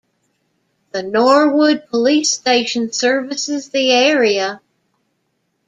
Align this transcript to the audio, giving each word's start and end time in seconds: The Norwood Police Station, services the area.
The 0.93 1.03
Norwood 1.03 1.85
Police 1.91 2.31
Station, 2.31 2.91
services 2.91 3.69
the 3.69 3.91
area. 3.91 4.59